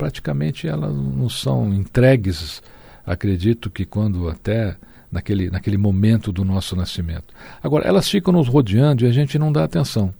Praticamente 0.00 0.66
elas 0.66 0.96
nos 0.96 1.42
são 1.42 1.74
entregues, 1.74 2.62
acredito 3.04 3.68
que 3.68 3.84
quando 3.84 4.30
até 4.30 4.74
naquele, 5.12 5.50
naquele 5.50 5.76
momento 5.76 6.32
do 6.32 6.42
nosso 6.42 6.74
nascimento. 6.74 7.34
Agora, 7.62 7.86
elas 7.86 8.08
ficam 8.08 8.32
nos 8.32 8.48
rodeando 8.48 9.04
e 9.04 9.06
a 9.06 9.12
gente 9.12 9.38
não 9.38 9.52
dá 9.52 9.62
atenção. 9.62 10.10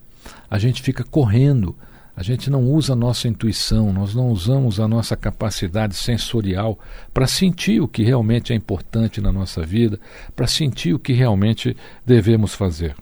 A 0.50 0.58
gente 0.58 0.82
fica 0.82 1.02
correndo, 1.02 1.75
a 2.14 2.22
gente 2.22 2.50
não 2.50 2.62
usa 2.62 2.92
a 2.92 2.96
nossa 2.96 3.26
intuição, 3.26 3.90
nós 3.90 4.14
não 4.14 4.28
usamos 4.28 4.78
a 4.78 4.87
nossa 4.87 5.16
capacidade 5.16 5.94
sensorial 5.94 6.78
para 7.14 7.26
sentir 7.26 7.80
o 7.80 7.88
que 7.88 8.02
realmente 8.02 8.52
é 8.52 8.56
importante 8.56 9.18
na 9.18 9.32
nossa 9.32 9.62
vida, 9.62 9.99
para 10.37 10.46
sentir 10.46 10.92
o 10.92 10.99
que 10.99 11.14
realmente 11.14 11.75
devemos 12.04 12.52
fazer. 12.52 12.94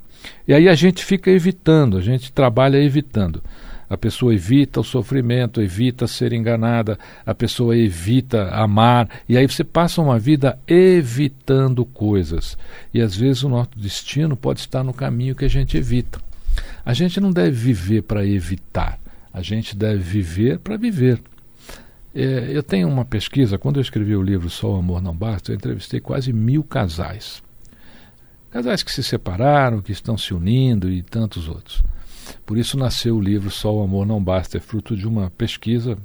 E 0.46 0.54
aí 0.54 0.68
a 0.68 0.76
gente 0.76 1.04
fica 1.04 1.28
evitando, 1.28 1.96
a 1.96 2.00
gente 2.00 2.32
trabalha 2.32 2.80
evitando. 2.80 3.42
A 3.88 3.96
pessoa 3.96 4.34
evita 4.34 4.80
o 4.80 4.84
sofrimento, 4.84 5.62
evita 5.62 6.06
ser 6.06 6.32
enganada, 6.32 6.98
a 7.24 7.34
pessoa 7.34 7.76
evita 7.76 8.50
amar, 8.50 9.08
e 9.28 9.36
aí 9.36 9.46
você 9.46 9.64
passa 9.64 10.02
uma 10.02 10.18
vida 10.18 10.58
evitando 10.66 11.84
coisas. 11.84 12.58
E 12.92 13.00
às 13.00 13.16
vezes 13.16 13.42
o 13.42 13.48
nosso 13.48 13.70
destino 13.76 14.36
pode 14.36 14.60
estar 14.60 14.84
no 14.84 14.92
caminho 14.92 15.34
que 15.34 15.44
a 15.44 15.50
gente 15.50 15.76
evita. 15.76 16.20
A 16.84 16.92
gente 16.92 17.20
não 17.20 17.30
deve 17.30 17.50
viver 17.50 18.02
para 18.02 18.26
evitar, 18.26 18.98
a 19.32 19.40
gente 19.40 19.74
deve 19.74 19.98
viver 19.98 20.58
para 20.58 20.76
viver. 20.76 21.20
É, 22.14 22.48
eu 22.50 22.62
tenho 22.62 22.88
uma 22.88 23.04
pesquisa, 23.04 23.58
quando 23.58 23.76
eu 23.76 23.82
escrevi 23.82 24.16
o 24.16 24.22
livro 24.22 24.50
Só 24.50 24.72
o 24.72 24.78
Amor 24.78 25.00
Não 25.00 25.14
Basta, 25.14 25.52
eu 25.52 25.56
entrevistei 25.56 26.00
quase 26.00 26.32
mil 26.32 26.62
casais. 26.62 27.42
Casais 28.50 28.82
que 28.82 28.90
se 28.90 29.02
separaram, 29.02 29.80
que 29.80 29.92
estão 29.92 30.16
se 30.16 30.34
unindo 30.34 30.90
e 30.90 31.02
tantos 31.02 31.48
outros. 31.48 31.82
Por 32.44 32.58
isso 32.58 32.78
nasceu 32.78 33.16
o 33.16 33.20
livro 33.20 33.50
Só 33.50 33.74
o 33.74 33.82
Amor 33.82 34.06
Não 34.06 34.22
Basta, 34.22 34.58
é 34.58 34.60
fruto 34.60 34.96
de 34.96 35.06
uma 35.06 35.30
pesquisa. 35.30 35.98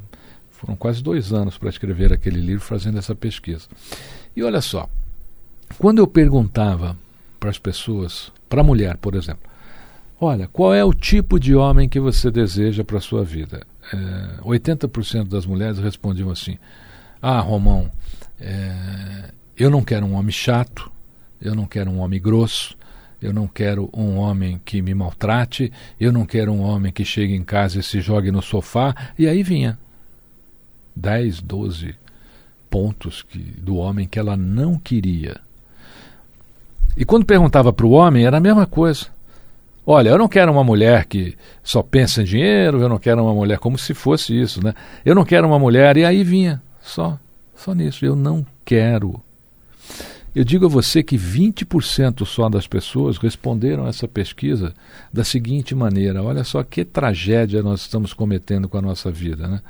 Foram 0.51 0.75
quase 0.75 1.03
dois 1.03 1.33
anos 1.33 1.57
para 1.57 1.69
escrever 1.69 2.13
aquele 2.13 2.39
livro, 2.39 2.63
fazendo 2.63 2.97
essa 2.97 3.13
pesquisa. 3.13 3.67
E 4.35 4.43
olha 4.43 4.61
só, 4.61 4.89
quando 5.77 5.99
eu 5.99 6.07
perguntava 6.07 6.97
para 7.39 7.49
as 7.49 7.57
pessoas, 7.57 8.31
para 8.47 8.61
a 8.61 8.63
mulher, 8.63 8.97
por 8.97 9.15
exemplo, 9.15 9.53
Olha, 10.25 10.47
qual 10.47 10.73
é 10.73 10.81
o 10.85 10.93
tipo 10.93 11.37
de 11.37 11.53
homem 11.53 11.89
que 11.89 11.99
você 11.99 12.31
deseja 12.31 12.81
para 12.81 12.97
a 12.97 13.01
sua 13.01 13.25
vida? 13.25 13.67
É, 13.91 14.41
80% 14.41 15.27
das 15.27 15.45
mulheres 15.45 15.79
respondiam 15.79 16.29
assim: 16.29 16.57
Ah, 17.21 17.41
Romão, 17.41 17.91
é, 18.39 19.31
eu 19.57 19.69
não 19.69 19.83
quero 19.83 20.05
um 20.05 20.13
homem 20.13 20.31
chato, 20.31 20.89
eu 21.41 21.53
não 21.53 21.65
quero 21.65 21.91
um 21.91 21.99
homem 21.99 22.21
grosso, 22.21 22.77
eu 23.23 23.31
não 23.31 23.47
quero 23.47 23.89
um 23.93 24.17
homem 24.17 24.59
que 24.65 24.81
me 24.81 24.93
maltrate, 24.93 25.71
eu 25.97 26.11
não 26.11 26.25
quero 26.25 26.51
um 26.51 26.61
homem 26.61 26.91
que 26.91 27.05
chegue 27.05 27.33
em 27.33 27.43
casa 27.43 27.79
e 27.79 27.83
se 27.83 28.01
jogue 28.01 28.29
no 28.31 28.41
sofá. 28.41 28.93
E 29.17 29.25
aí 29.27 29.41
vinha 29.41 29.79
10, 30.93 31.41
12 31.41 31.95
pontos 32.69 33.23
que, 33.23 33.39
do 33.39 33.77
homem 33.77 34.05
que 34.05 34.19
ela 34.19 34.35
não 34.35 34.77
queria. 34.77 35.39
E 36.97 37.05
quando 37.05 37.25
perguntava 37.25 37.71
para 37.71 37.85
o 37.85 37.91
homem, 37.91 38.25
era 38.25 38.37
a 38.37 38.41
mesma 38.41 38.65
coisa. 38.65 39.07
Olha, 39.85 40.09
eu 40.09 40.17
não 40.17 40.27
quero 40.27 40.51
uma 40.51 40.63
mulher 40.63 41.05
que 41.05 41.37
só 41.63 41.81
pensa 41.81 42.21
em 42.21 42.25
dinheiro, 42.25 42.81
eu 42.81 42.89
não 42.89 42.99
quero 42.99 43.23
uma 43.23 43.33
mulher 43.33 43.57
como 43.57 43.77
se 43.77 43.93
fosse 43.93 44.37
isso, 44.37 44.61
né? 44.61 44.73
Eu 45.05 45.15
não 45.15 45.23
quero 45.23 45.47
uma 45.47 45.59
mulher, 45.59 45.95
e 45.95 46.03
aí 46.03 46.25
vinha, 46.25 46.61
só, 46.81 47.17
só 47.55 47.73
nisso, 47.73 48.05
eu 48.05 48.17
não 48.17 48.45
quero. 48.65 49.21
Eu 50.35 50.43
digo 50.43 50.65
a 50.65 50.69
você 50.69 51.03
que 51.03 51.15
20% 51.15 52.25
só 52.25 52.49
das 52.49 52.65
pessoas 52.65 53.17
responderam 53.17 53.87
essa 53.87 54.07
pesquisa 54.07 54.73
da 55.11 55.23
seguinte 55.23 55.75
maneira: 55.75 56.23
olha 56.23 56.43
só 56.43 56.63
que 56.63 56.83
tragédia 56.83 57.61
nós 57.61 57.81
estamos 57.81 58.13
cometendo 58.13 58.67
com 58.67 58.77
a 58.77 58.81
nossa 58.81 59.11
vida, 59.11 59.47
né? 59.47 59.61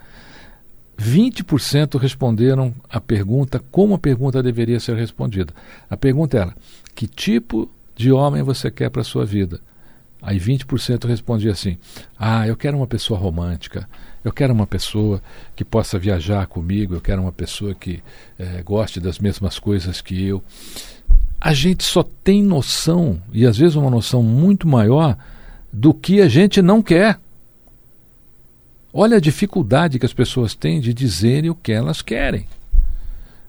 20% 0.97 1.99
responderam 1.99 2.73
a 2.89 3.01
pergunta 3.01 3.61
como 3.71 3.95
a 3.95 3.99
pergunta 3.99 4.43
deveria 4.43 4.79
ser 4.79 4.95
respondida. 4.95 5.53
A 5.89 5.97
pergunta 5.97 6.37
era: 6.37 6.55
que 6.95 7.07
tipo 7.07 7.69
de 7.95 8.11
homem 8.11 8.41
você 8.41 8.71
quer 8.71 8.89
para 8.89 9.01
a 9.01 9.05
sua 9.05 9.25
vida? 9.25 9.59
Aí 10.23 10.39
20% 10.39 11.05
respondia 11.05 11.51
assim: 11.51 11.77
Ah, 12.17 12.47
eu 12.47 12.55
quero 12.55 12.77
uma 12.77 12.87
pessoa 12.87 13.19
romântica, 13.19 13.87
eu 14.23 14.31
quero 14.31 14.53
uma 14.53 14.65
pessoa 14.65 15.21
que 15.53 15.65
possa 15.65 15.99
viajar 15.99 16.47
comigo, 16.47 16.95
eu 16.95 17.01
quero 17.01 17.21
uma 17.21 17.31
pessoa 17.31 17.75
que 17.75 18.01
é, 18.39 18.63
goste 18.63 19.01
das 19.01 19.19
mesmas 19.19 19.59
coisas 19.59 19.99
que 19.99 20.25
eu. 20.25 20.41
A 21.41 21.53
gente 21.53 21.83
só 21.83 22.01
tem 22.01 22.41
noção, 22.41 23.21
e 23.33 23.45
às 23.45 23.57
vezes 23.57 23.75
uma 23.75 23.89
noção 23.89 24.23
muito 24.23 24.65
maior, 24.65 25.17
do 25.71 25.93
que 25.93 26.21
a 26.21 26.29
gente 26.29 26.61
não 26.61 26.81
quer. 26.81 27.19
Olha 28.93 29.17
a 29.17 29.19
dificuldade 29.19 29.99
que 29.99 30.05
as 30.05 30.13
pessoas 30.13 30.55
têm 30.55 30.79
de 30.79 30.93
dizerem 30.93 31.49
o 31.49 31.55
que 31.55 31.73
elas 31.73 32.01
querem. 32.01 32.47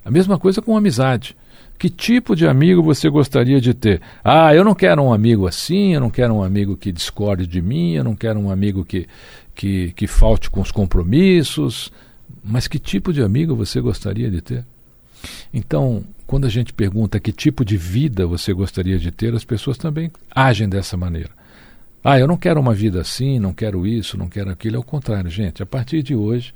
A 0.05 0.11
mesma 0.11 0.39
coisa 0.39 0.61
com 0.61 0.77
amizade. 0.77 1.37
Que 1.79 1.91
tipo 1.91 2.35
de 2.35 2.47
amigo 2.47 2.83
você 2.83 3.09
gostaria 3.09 3.61
de 3.61 3.75
ter? 3.75 4.01
Ah, 4.23 4.55
eu 4.55 4.65
não 4.65 4.75
quero 4.75 5.03
um 5.03 5.13
amigo 5.13 5.47
assim, 5.47 5.95
eu 5.95 6.01
não 6.01 6.11
quero 6.11 6.35
um 6.35 6.43
amigo 6.43 6.77
que 6.77 6.93
discorde 6.93 7.47
de 7.47 7.61
mim, 7.61 7.93
eu 7.93 8.05
não 8.05 8.15
quero 8.15 8.39
um 8.39 8.51
amigo 8.51 8.85
que, 8.85 9.07
que, 9.55 9.93
que 9.93 10.07
falte 10.07 10.49
com 10.51 10.61
os 10.61 10.71
compromissos. 10.71 11.93
Mas 12.43 12.69
que 12.69 12.79
tipo 12.79 13.13
de 13.13 13.23
amigo 13.23 13.55
você 13.57 13.81
gostaria 13.81 14.31
de 14.31 14.41
ter? 14.41 14.65
Então, 15.53 16.05
quando 16.27 16.47
a 16.47 16.51
gente 16.51 16.73
pergunta 16.73 17.21
que 17.21 17.33
tipo 17.33 17.65
de 17.65 17.77
vida 17.77 18.27
você 18.27 18.53
gostaria 18.53 18.99
de 18.99 19.11
ter, 19.11 19.35
as 19.35 19.45
pessoas 19.45 19.79
também 19.79 20.11
agem 20.31 20.69
dessa 20.69 20.97
maneira. 20.97 21.31
Ah, 22.03 22.19
eu 22.19 22.27
não 22.27 22.37
quero 22.37 22.61
uma 22.61 22.75
vida 22.75 23.01
assim, 23.01 23.39
não 23.39 23.55
quero 23.55 23.87
isso, 23.87 24.19
não 24.19 24.29
quero 24.29 24.51
aquilo. 24.51 24.77
É 24.77 24.79
o 24.79 24.83
contrário, 24.83 25.31
gente. 25.31 25.63
A 25.63 25.67
partir 25.67 26.03
de 26.03 26.15
hoje, 26.15 26.53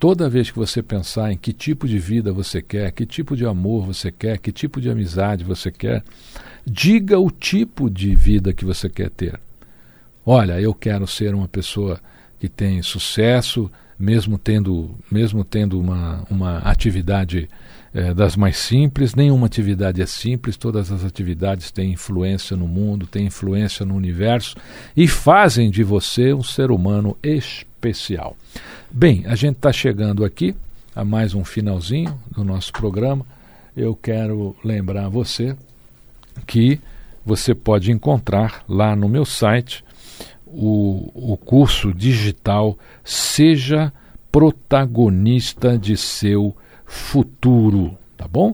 Toda 0.00 0.30
vez 0.30 0.50
que 0.50 0.58
você 0.58 0.82
pensar 0.82 1.30
em 1.30 1.36
que 1.36 1.52
tipo 1.52 1.86
de 1.86 1.98
vida 1.98 2.32
você 2.32 2.62
quer, 2.62 2.90
que 2.90 3.04
tipo 3.04 3.36
de 3.36 3.44
amor 3.44 3.84
você 3.84 4.10
quer, 4.10 4.38
que 4.38 4.50
tipo 4.50 4.80
de 4.80 4.88
amizade 4.88 5.44
você 5.44 5.70
quer, 5.70 6.02
diga 6.66 7.18
o 7.18 7.30
tipo 7.30 7.90
de 7.90 8.14
vida 8.14 8.54
que 8.54 8.64
você 8.64 8.88
quer 8.88 9.10
ter. 9.10 9.38
Olha, 10.24 10.58
eu 10.58 10.72
quero 10.72 11.06
ser 11.06 11.34
uma 11.34 11.46
pessoa 11.46 12.00
que 12.38 12.48
tem 12.48 12.82
sucesso, 12.82 13.70
mesmo 13.98 14.38
tendo, 14.38 14.98
mesmo 15.10 15.44
tendo 15.44 15.78
uma, 15.78 16.24
uma 16.30 16.58
atividade 16.60 17.46
é, 17.92 18.14
das 18.14 18.36
mais 18.36 18.56
simples, 18.56 19.14
nenhuma 19.14 19.46
atividade 19.46 20.00
é 20.00 20.06
simples, 20.06 20.56
todas 20.56 20.92
as 20.92 21.04
atividades 21.04 21.70
têm 21.70 21.92
influência 21.92 22.56
no 22.56 22.68
mundo, 22.68 23.06
têm 23.06 23.26
influência 23.26 23.84
no 23.84 23.94
universo 23.94 24.56
e 24.96 25.08
fazem 25.08 25.70
de 25.70 25.82
você 25.82 26.32
um 26.32 26.42
ser 26.42 26.70
humano 26.70 27.16
especial. 27.22 28.36
Bem, 28.90 29.24
a 29.26 29.34
gente 29.34 29.56
está 29.56 29.72
chegando 29.72 30.24
aqui 30.24 30.54
a 30.94 31.04
mais 31.04 31.34
um 31.34 31.44
finalzinho 31.44 32.18
do 32.30 32.44
nosso 32.44 32.72
programa. 32.72 33.26
Eu 33.76 33.94
quero 33.94 34.56
lembrar 34.64 35.08
você 35.08 35.56
que 36.46 36.80
você 37.24 37.54
pode 37.54 37.90
encontrar 37.90 38.64
lá 38.68 38.94
no 38.94 39.08
meu 39.08 39.24
site 39.24 39.84
o, 40.46 41.32
o 41.32 41.36
curso 41.36 41.92
digital 41.92 42.78
Seja 43.04 43.92
Protagonista 44.32 45.76
de 45.78 45.96
Seu 45.96 46.56
Futuro, 46.92 47.96
tá 48.16 48.26
bom? 48.26 48.52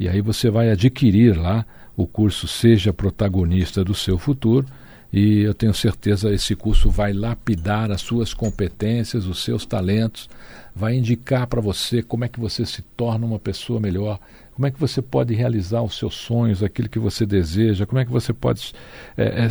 E 0.00 0.08
aí 0.08 0.22
você 0.22 0.48
vai 0.48 0.70
adquirir 0.70 1.36
lá 1.38 1.66
o 1.94 2.06
curso 2.06 2.48
Seja 2.48 2.94
Protagonista 2.94 3.84
do 3.84 3.94
Seu 3.94 4.16
Futuro 4.16 4.66
e 5.12 5.42
eu 5.42 5.52
tenho 5.52 5.74
certeza 5.74 6.32
esse 6.32 6.56
curso 6.56 6.90
vai 6.90 7.12
lapidar 7.12 7.90
as 7.90 8.00
suas 8.00 8.32
competências, 8.32 9.26
os 9.26 9.44
seus 9.44 9.66
talentos, 9.66 10.30
vai 10.74 10.96
indicar 10.96 11.46
para 11.46 11.60
você 11.60 12.02
como 12.02 12.24
é 12.24 12.28
que 12.28 12.40
você 12.40 12.64
se 12.64 12.80
torna 12.96 13.26
uma 13.26 13.38
pessoa 13.38 13.78
melhor, 13.78 14.18
como 14.54 14.66
é 14.66 14.70
que 14.70 14.80
você 14.80 15.02
pode 15.02 15.34
realizar 15.34 15.82
os 15.82 15.98
seus 15.98 16.14
sonhos, 16.14 16.62
aquilo 16.62 16.88
que 16.88 16.98
você 16.98 17.26
deseja, 17.26 17.84
como 17.84 18.00
é 18.00 18.04
que 18.06 18.10
você 18.10 18.32
pode 18.32 18.72
é, 19.14 19.24
é, 19.24 19.48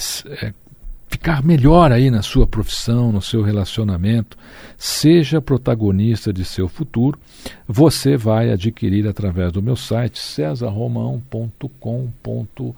é, 0.48 0.54
ficar 1.13 1.43
melhor 1.43 1.91
aí 1.91 2.10
na 2.10 2.23
sua 2.23 2.47
profissão, 2.47 3.12
no 3.12 3.21
seu 3.21 3.43
relacionamento. 3.43 4.36
Seja 4.76 5.39
protagonista 5.39 6.34
de 6.34 6.43
seu 6.43 6.67
futuro. 6.67 7.19
Você 7.67 8.17
vai 8.17 8.52
adquirir 8.52 9.08
através 9.08 9.52
do 9.52 9.62
meu 9.62 9.76
site 9.76 10.17
cesarromão.com.br 10.17 12.73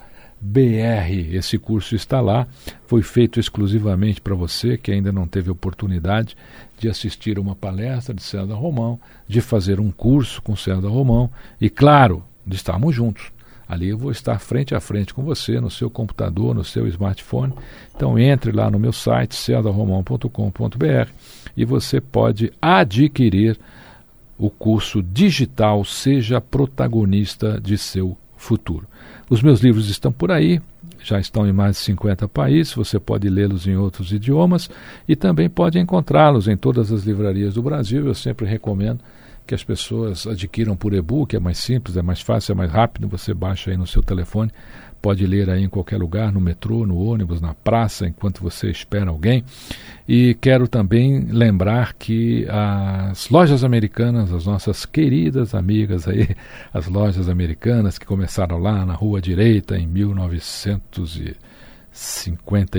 Esse 1.31 1.57
curso 1.57 1.95
está 1.95 2.19
lá, 2.19 2.45
foi 2.85 3.01
feito 3.01 3.39
exclusivamente 3.39 4.19
para 4.19 4.35
você 4.35 4.77
que 4.77 4.91
ainda 4.91 5.13
não 5.13 5.25
teve 5.25 5.49
oportunidade 5.49 6.35
de 6.77 6.89
assistir 6.89 7.39
uma 7.39 7.55
palestra 7.55 8.13
de 8.13 8.21
César 8.21 8.55
Romão, 8.55 8.99
de 9.25 9.39
fazer 9.39 9.79
um 9.79 9.91
curso 9.91 10.41
com 10.41 10.57
César 10.57 10.89
Romão 10.89 11.31
e, 11.59 11.69
claro, 11.69 12.21
de 12.45 12.57
estarmos 12.57 12.93
juntos. 12.93 13.31
Ali 13.67 13.89
eu 13.89 13.97
vou 13.97 14.11
estar 14.11 14.39
frente 14.39 14.75
a 14.75 14.79
frente 14.79 15.13
com 15.13 15.23
você, 15.23 15.59
no 15.59 15.71
seu 15.71 15.89
computador, 15.89 16.53
no 16.53 16.63
seu 16.63 16.87
smartphone. 16.87 17.53
Então 17.95 18.17
entre 18.17 18.51
lá 18.51 18.69
no 18.69 18.79
meu 18.79 18.93
site, 18.93 19.35
cesarromão.com.br 19.35 21.09
e 21.57 21.65
você 21.65 21.99
pode 21.99 22.51
adquirir 22.61 23.57
o 24.37 24.49
curso 24.49 25.01
digital 25.01 25.83
Seja 25.85 26.41
Protagonista 26.41 27.59
de 27.61 27.77
Seu 27.77 28.17
Futuro. 28.35 28.87
Os 29.29 29.41
meus 29.41 29.61
livros 29.61 29.89
estão 29.89 30.11
por 30.11 30.31
aí, 30.31 30.61
já 31.01 31.19
estão 31.19 31.47
em 31.47 31.53
mais 31.53 31.77
de 31.77 31.83
50 31.83 32.27
países, 32.27 32.73
você 32.73 32.99
pode 32.99 33.29
lê-los 33.29 33.65
em 33.67 33.75
outros 33.77 34.11
idiomas 34.11 34.69
e 35.07 35.15
também 35.15 35.49
pode 35.49 35.79
encontrá-los 35.79 36.47
em 36.47 36.57
todas 36.57 36.91
as 36.91 37.03
livrarias 37.03 37.53
do 37.53 37.63
Brasil. 37.63 38.05
Eu 38.05 38.13
sempre 38.13 38.45
recomendo 38.45 38.99
que 39.45 39.53
as 39.53 39.63
pessoas 39.63 40.25
adquiram 40.25 40.75
por 40.75 40.93
e-book, 40.93 41.35
é 41.35 41.39
mais 41.39 41.57
simples, 41.57 41.97
é 41.97 42.01
mais 42.01 42.21
fácil, 42.21 42.53
é 42.53 42.55
mais 42.55 42.71
rápido, 42.71 43.07
você 43.07 43.33
baixa 43.33 43.71
aí 43.71 43.77
no 43.77 43.85
seu 43.85 44.01
telefone, 44.01 44.51
pode 45.01 45.25
ler 45.27 45.49
aí 45.49 45.63
em 45.63 45.69
qualquer 45.69 45.97
lugar, 45.97 46.31
no 46.31 46.41
metrô, 46.41 46.85
no 46.85 46.97
ônibus, 46.97 47.39
na 47.39 47.53
praça, 47.53 48.07
enquanto 48.07 48.41
você 48.41 48.71
espera 48.71 49.11
alguém. 49.11 49.43
E 50.07 50.35
quero 50.41 50.67
também 50.67 51.25
lembrar 51.25 51.93
que 51.93 52.47
as 52.49 53.29
lojas 53.29 53.63
americanas, 53.63 54.33
as 54.33 54.45
nossas 54.45 54.85
queridas 54.85 55.53
amigas 55.53 56.07
aí, 56.07 56.35
as 56.73 56.87
lojas 56.87 57.29
americanas 57.29 57.99
que 57.99 58.05
começaram 58.05 58.57
lá 58.57 58.83
na 58.85 58.93
Rua 58.93 59.21
Direita 59.21 59.77
em 59.77 59.85
1950 59.85 61.44
e 61.44 61.44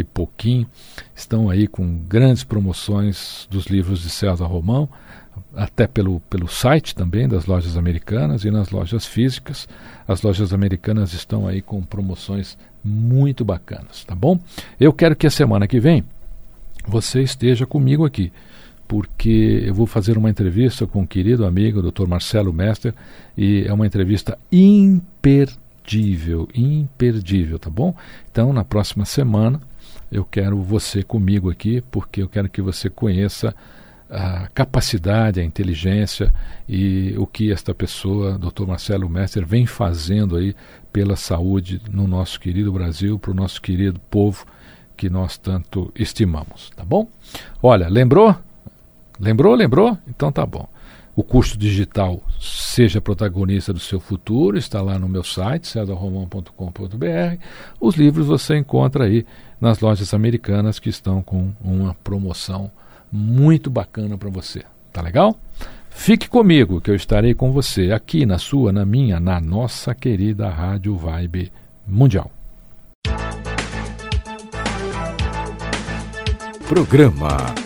pouquinho, 0.04 0.66
estão 1.14 1.48
aí 1.48 1.66
com 1.66 1.98
grandes 2.06 2.44
promoções 2.44 3.46
dos 3.50 3.66
livros 3.66 4.02
de 4.02 4.10
César 4.10 4.44
Romão 4.44 4.88
até 5.54 5.86
pelo, 5.86 6.20
pelo 6.20 6.48
site 6.48 6.94
também 6.94 7.26
das 7.26 7.46
lojas 7.46 7.76
americanas 7.76 8.44
e 8.44 8.50
nas 8.50 8.70
lojas 8.70 9.06
físicas. 9.06 9.68
As 10.06 10.22
lojas 10.22 10.52
americanas 10.52 11.12
estão 11.12 11.46
aí 11.46 11.62
com 11.62 11.82
promoções 11.82 12.58
muito 12.84 13.44
bacanas, 13.44 14.04
tá 14.04 14.14
bom? 14.14 14.38
Eu 14.78 14.92
quero 14.92 15.16
que 15.16 15.26
a 15.26 15.30
semana 15.30 15.66
que 15.66 15.80
vem 15.80 16.04
você 16.86 17.22
esteja 17.22 17.66
comigo 17.66 18.04
aqui, 18.04 18.32
porque 18.86 19.64
eu 19.66 19.74
vou 19.74 19.86
fazer 19.86 20.16
uma 20.16 20.30
entrevista 20.30 20.86
com 20.86 21.00
um 21.00 21.06
querido 21.06 21.44
amigo, 21.44 21.80
o 21.80 21.90
Dr. 21.90 22.06
Marcelo 22.06 22.52
Mester, 22.52 22.94
e 23.36 23.64
é 23.66 23.72
uma 23.72 23.86
entrevista 23.86 24.38
imperdível, 25.86 26.48
imperdível, 26.54 27.58
tá 27.58 27.70
bom? 27.70 27.94
Então, 28.30 28.52
na 28.52 28.64
próxima 28.64 29.04
semana, 29.04 29.60
eu 30.10 30.24
quero 30.24 30.60
você 30.60 31.02
comigo 31.02 31.50
aqui, 31.50 31.80
porque 31.90 32.22
eu 32.22 32.28
quero 32.28 32.48
que 32.48 32.60
você 32.60 32.90
conheça 32.90 33.54
a 34.10 34.48
capacidade, 34.54 35.40
a 35.40 35.44
inteligência 35.44 36.32
e 36.68 37.14
o 37.18 37.26
que 37.26 37.52
esta 37.52 37.74
pessoa, 37.74 38.38
Dr. 38.38 38.66
Marcelo 38.66 39.08
Messer, 39.08 39.44
vem 39.46 39.66
fazendo 39.66 40.36
aí 40.36 40.54
pela 40.92 41.16
saúde 41.16 41.80
no 41.90 42.06
nosso 42.06 42.38
querido 42.40 42.72
Brasil, 42.72 43.18
para 43.18 43.30
o 43.30 43.34
nosso 43.34 43.60
querido 43.60 44.00
povo 44.10 44.44
que 44.96 45.10
nós 45.10 45.36
tanto 45.36 45.92
estimamos, 45.94 46.70
tá 46.74 46.84
bom? 46.84 47.08
Olha, 47.62 47.88
lembrou? 47.88 48.34
Lembrou? 49.20 49.54
Lembrou? 49.54 49.98
Então 50.08 50.32
tá 50.32 50.46
bom. 50.46 50.68
O 51.16 51.24
curso 51.24 51.56
digital 51.56 52.20
Seja 52.38 53.00
Protagonista 53.00 53.72
do 53.72 53.80
Seu 53.80 53.98
Futuro 53.98 54.58
está 54.58 54.82
lá 54.82 54.98
no 54.98 55.08
meu 55.08 55.24
site, 55.24 55.66
cesarromão.com.br. 55.66 57.42
Os 57.80 57.94
livros 57.94 58.26
você 58.26 58.58
encontra 58.58 59.04
aí 59.04 59.24
nas 59.58 59.80
lojas 59.80 60.12
americanas 60.12 60.78
que 60.78 60.90
estão 60.90 61.22
com 61.22 61.52
uma 61.58 61.94
promoção 62.04 62.70
muito 63.10 63.70
bacana 63.70 64.18
para 64.18 64.28
você. 64.28 64.62
Tá 64.92 65.00
legal? 65.00 65.34
Fique 65.88 66.28
comigo 66.28 66.82
que 66.82 66.90
eu 66.90 66.94
estarei 66.94 67.32
com 67.32 67.50
você 67.50 67.92
aqui 67.92 68.26
na 68.26 68.36
sua, 68.36 68.70
na 68.70 68.84
minha, 68.84 69.18
na 69.18 69.40
nossa 69.40 69.94
querida 69.94 70.50
Rádio 70.50 70.94
Vibe 70.98 71.50
Mundial. 71.86 72.30
Programa 76.68 77.65